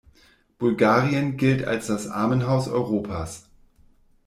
Bulgarien 0.57 1.37
gilt 1.37 1.63
als 1.63 1.85
das 1.85 2.07
Armenhaus 2.07 2.67
Europas. 2.67 3.47